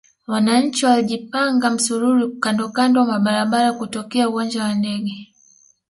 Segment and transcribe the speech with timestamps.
[0.27, 5.33] Wananchi walijipanga msururu kandokando mwa barabara kutokea uwanja wa ndege